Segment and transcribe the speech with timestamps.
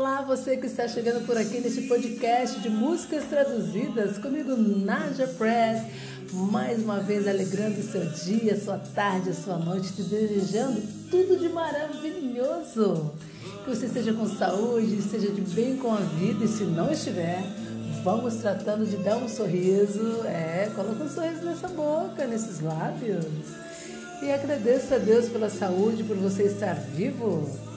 [0.00, 5.82] Olá, você que está chegando por aqui neste podcast de músicas traduzidas comigo, Naja Press.
[6.32, 10.80] Mais uma vez alegrando seu dia, sua tarde, sua noite, te desejando
[11.10, 13.12] tudo de maravilhoso.
[13.62, 17.42] Que você esteja com saúde, esteja de bem com a vida e se não estiver,
[18.02, 20.22] vamos tratando de dar um sorriso.
[20.24, 23.26] É, coloca um sorriso nessa boca, nesses lábios.
[24.22, 27.69] E agradeça a Deus pela saúde, por você estar vivo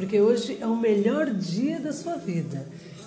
[0.00, 2.66] porque hoje é o melhor dia da sua vida.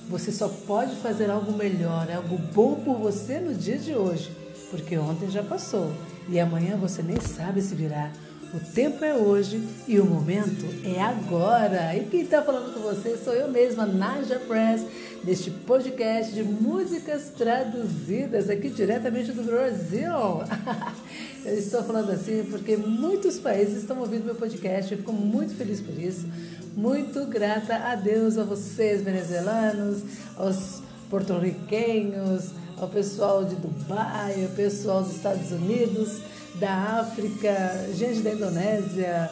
[0.09, 4.29] Você só pode fazer algo melhor, algo bom por você no dia de hoje,
[4.69, 5.91] porque ontem já passou
[6.29, 8.11] e amanhã você nem sabe se virá.
[8.53, 11.97] O tempo é hoje e o momento é agora.
[11.97, 14.85] E quem está falando com você sou eu mesma, Naja Press,
[15.23, 20.11] deste podcast de músicas traduzidas aqui diretamente do Brasil.
[21.43, 24.91] eu estou falando assim porque muitos países estão ouvindo meu podcast.
[24.91, 26.27] Eu fico muito feliz por isso.
[26.75, 30.01] Muito grata a Deus, a vocês venezuelanos,
[30.35, 36.21] aos porto-riquenhos, ao pessoal de Dubai, ao pessoal dos Estados Unidos
[36.55, 39.29] da África, gente da Indonésia,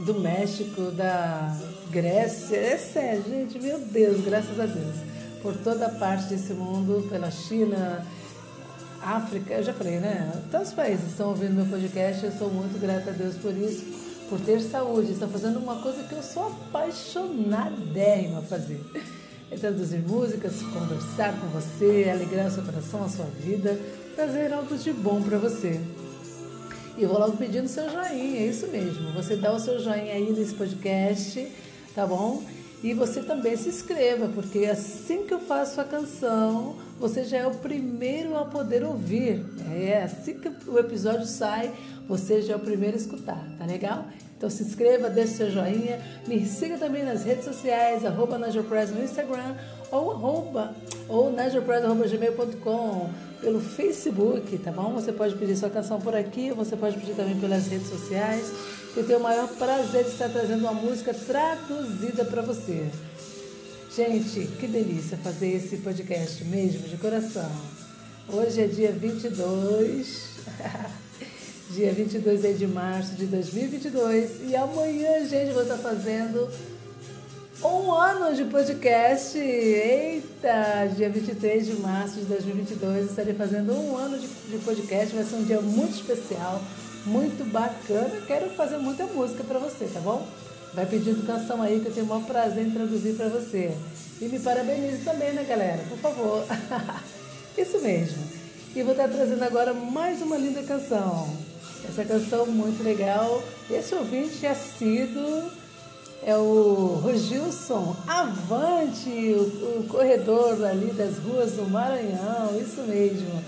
[0.00, 1.56] do México, da
[1.90, 2.56] Grécia.
[2.56, 4.96] É sério, gente, meu Deus, graças a Deus.
[5.40, 8.04] Por toda parte desse mundo, pela China,
[9.02, 10.32] África, eu já falei, né?
[10.50, 14.40] Tantos países estão ouvindo meu podcast, eu sou muito grata a Deus por isso, por
[14.40, 15.12] ter saúde.
[15.12, 18.80] Estão fazendo uma coisa que eu sou apaixonadérrima a fazer.
[19.50, 23.78] É traduzir músicas, conversar com você, alegrar seu coração, a sua vida,
[24.16, 25.80] trazer algo de bom para você.
[26.96, 29.12] E vou logo pedindo seu joinha, é isso mesmo.
[29.12, 31.50] Você dá o seu joinha aí nesse podcast,
[31.94, 32.42] tá bom?
[32.84, 37.46] E você também se inscreva, porque assim que eu faço a canção, você já é
[37.46, 39.42] o primeiro a poder ouvir.
[39.74, 41.72] É assim que o episódio sai,
[42.06, 44.04] você já é o primeiro a escutar, tá legal?
[44.44, 49.56] Então se inscreva, deixe seu joinha, me siga também nas redes sociais, arroba no Instagram
[49.90, 50.74] ou arroba,
[51.08, 53.10] ou najopress.gmail.com
[53.40, 54.92] pelo Facebook, tá bom?
[54.92, 58.52] Você pode pedir sua canção por aqui, você pode pedir também pelas redes sociais.
[58.94, 62.90] Eu tenho o maior prazer de estar trazendo uma música traduzida para você.
[63.96, 67.50] Gente, que delícia fazer esse podcast mesmo, de coração.
[68.28, 70.34] Hoje é dia 22,
[71.74, 76.48] dia 22 de março de 2022 e amanhã, gente, vou estar fazendo
[77.60, 79.36] um ano de podcast.
[79.36, 85.16] Eita, dia 23 de março de 2022 estarei fazendo um ano de, podcast.
[85.16, 86.62] Vai ser um dia muito especial,
[87.04, 88.20] muito bacana.
[88.24, 90.24] Quero fazer muita música para você, tá bom?
[90.74, 93.76] Vai pedindo canção aí que eu tenho o maior prazer em traduzir para você.
[94.20, 95.82] E me parabenize também, né, galera?
[95.88, 96.44] Por favor.
[97.58, 98.22] Isso mesmo.
[98.76, 101.53] E vou estar trazendo agora mais uma linda canção.
[101.88, 103.42] Essa canção muito legal.
[103.70, 105.50] Esse ouvinte é sido
[106.26, 113.44] é o Rogilson Avante, o, o, corredor ali das ruas do Maranhão, isso mesmo.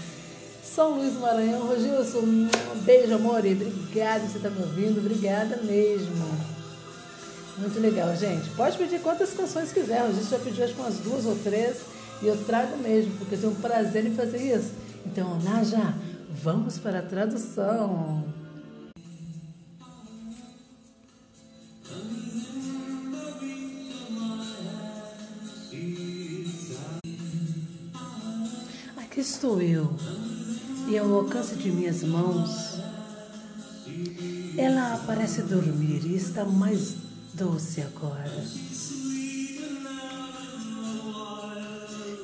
[0.63, 2.49] São Luís do Maranhão, Rogilson, um
[2.85, 6.27] beijo, amor, obrigada por você estar tá me ouvindo, obrigada mesmo.
[7.57, 8.51] Muito legal, gente.
[8.51, 11.79] Pode pedir quantas canções quiser, a gente já pediu acho que umas duas ou três,
[12.21, 14.71] e eu trago mesmo, porque eu tenho um prazer em fazer isso.
[15.07, 15.95] Então, Naja,
[16.43, 18.25] vamos para a tradução.
[28.97, 29.97] Aqui estou eu,
[30.89, 32.79] e ao alcance de minhas mãos,
[34.59, 36.97] ela parece dormir e está mais
[37.35, 38.45] doce agora.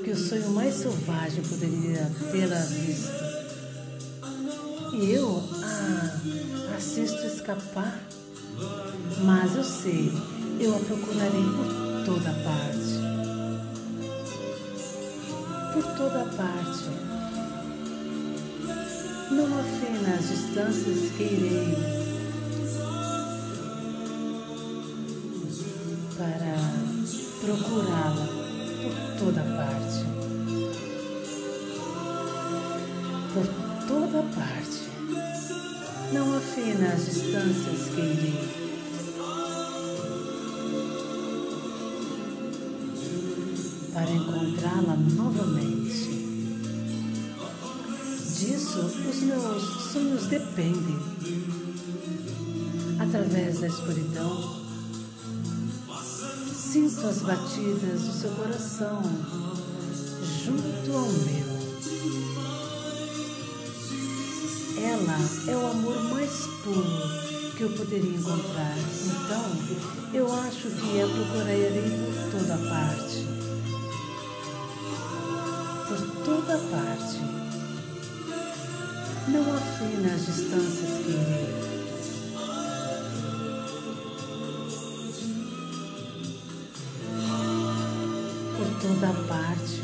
[0.05, 3.52] Que o sonho mais selvagem poderia tê-la visto.
[4.93, 7.99] E eu a assisto escapar,
[9.25, 10.13] mas eu sei,
[10.61, 13.13] eu a procurarei por toda parte
[15.73, 16.91] por toda parte.
[19.31, 21.75] Não afina as distâncias que irei
[26.19, 26.55] para
[27.41, 28.27] procurá-la
[28.83, 30.05] por toda parte.
[33.33, 34.91] Por toda parte.
[36.13, 38.63] Não afina as distâncias que irei
[43.93, 46.11] para encontrá-la novamente.
[48.39, 50.99] Disso os meus sonhos dependem.
[52.99, 54.63] Através da escuridão,
[56.55, 59.03] sinto as batidas do seu coração
[60.45, 62.62] junto ao meu.
[64.85, 65.19] Ela
[65.49, 66.85] é o amor mais puro
[67.57, 68.77] que eu poderia encontrar.
[69.07, 69.45] Então,
[70.13, 73.27] eu acho que eu procurarei por toda parte.
[75.89, 77.21] Por toda parte.
[79.29, 81.73] Não há fim nas distâncias que
[88.83, 89.81] toda parte.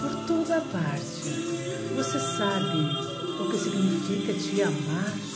[0.00, 1.13] Por toda parte.
[2.14, 2.78] Você sabe
[3.40, 5.33] o que significa te amar.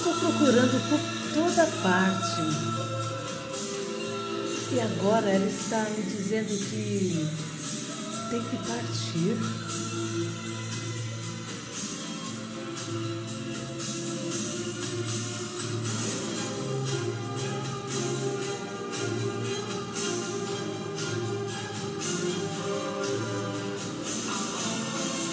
[0.00, 0.98] Estou procurando por
[1.34, 2.40] toda parte.
[4.72, 7.28] E agora ela está me dizendo que
[8.30, 9.36] tem que partir.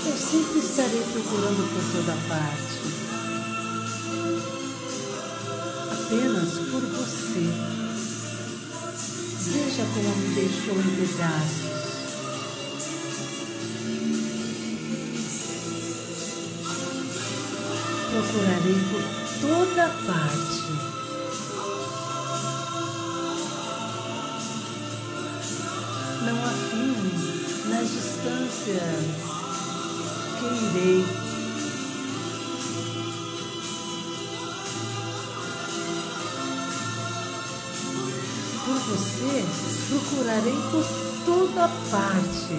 [0.05, 2.66] Eu sempre estarei procurando por toda parte
[6.07, 7.45] apenas por você.
[9.51, 11.67] Veja como me deixou em pedaços.
[18.09, 19.03] Procurarei por
[19.41, 20.67] toda parte.
[26.25, 26.37] Não
[26.69, 29.05] fim nas distâncias
[30.39, 30.45] que
[30.79, 31.26] irei
[38.87, 39.43] você,
[39.89, 42.53] procurarei por toda parte.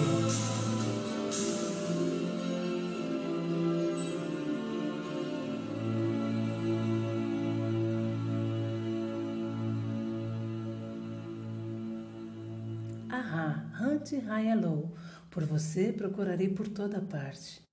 [13.09, 14.93] Ahá, Hunt Hello.
[15.31, 17.68] Por você procurarei por toda parte.